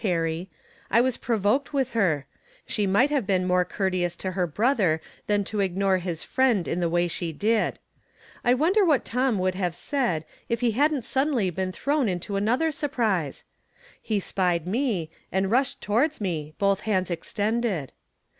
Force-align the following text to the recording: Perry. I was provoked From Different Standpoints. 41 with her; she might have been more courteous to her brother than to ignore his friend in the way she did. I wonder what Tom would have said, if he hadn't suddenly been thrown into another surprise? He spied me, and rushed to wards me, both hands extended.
Perry. 0.01 0.49
I 0.89 0.99
was 0.99 1.15
provoked 1.17 1.69
From 1.69 1.79
Different 1.81 2.25
Standpoints. 2.65 2.71
41 2.73 2.73
with 2.73 2.73
her; 2.73 2.73
she 2.73 2.87
might 2.87 3.09
have 3.15 3.27
been 3.27 3.47
more 3.47 3.63
courteous 3.63 4.15
to 4.15 4.31
her 4.31 4.47
brother 4.47 4.99
than 5.27 5.43
to 5.43 5.59
ignore 5.59 5.99
his 5.99 6.23
friend 6.23 6.67
in 6.67 6.79
the 6.79 6.89
way 6.89 7.07
she 7.07 7.31
did. 7.31 7.77
I 8.43 8.55
wonder 8.55 8.83
what 8.83 9.05
Tom 9.05 9.37
would 9.37 9.53
have 9.53 9.75
said, 9.75 10.25
if 10.49 10.61
he 10.61 10.71
hadn't 10.71 11.03
suddenly 11.05 11.51
been 11.51 11.71
thrown 11.71 12.09
into 12.09 12.35
another 12.35 12.71
surprise? 12.71 13.43
He 14.01 14.19
spied 14.19 14.65
me, 14.65 15.11
and 15.31 15.51
rushed 15.51 15.81
to 15.81 15.91
wards 15.91 16.19
me, 16.19 16.55
both 16.57 16.79
hands 16.79 17.11
extended. 17.11 17.91